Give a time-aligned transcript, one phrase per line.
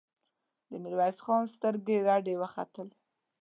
[0.69, 2.83] د ميرويس خان سترګې رډې راوختې!